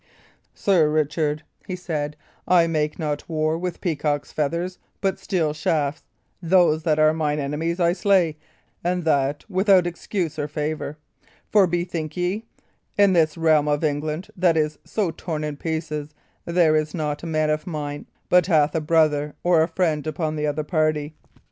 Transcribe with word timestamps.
"Sir 0.55 0.89
Richard," 0.89 1.43
he 1.67 1.75
said, 1.75 2.17
"I 2.47 2.65
make 2.65 2.97
not 2.97 3.29
war 3.29 3.55
with 3.55 3.81
peacock's 3.81 4.31
feathers, 4.31 4.79
but 4.99 5.19
steel 5.19 5.53
shafts. 5.53 6.01
Those 6.41 6.81
that 6.81 6.97
are 6.97 7.13
mine 7.13 7.37
enemies 7.37 7.79
I 7.79 7.93
slay, 7.93 8.37
and 8.83 9.03
that 9.05 9.45
without 9.47 9.85
excuse 9.85 10.39
or 10.39 10.47
favour. 10.47 10.97
For, 11.51 11.67
bethink 11.67 12.17
ye, 12.17 12.45
in 12.97 13.13
this 13.13 13.37
realm 13.37 13.67
of 13.67 13.83
England, 13.83 14.29
that 14.35 14.57
is 14.57 14.79
so 14.83 15.11
torn 15.11 15.43
in 15.43 15.55
pieces, 15.55 16.15
there 16.45 16.75
is 16.75 16.95
not 16.95 17.21
a 17.21 17.27
man 17.27 17.51
of 17.51 17.67
mine 17.67 18.07
but 18.27 18.47
hath 18.47 18.73
a 18.73 18.81
brother 18.81 19.35
or 19.43 19.61
a 19.61 19.67
friend 19.67 20.07
upon 20.07 20.35
the 20.35 20.47
other 20.47 20.63
party. 20.63 21.13